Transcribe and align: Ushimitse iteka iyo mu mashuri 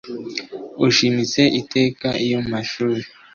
Ushimitse 0.85 1.41
iteka 1.59 2.07
iyo 2.25 2.37
mu 2.43 2.49
mashuri 2.53 3.01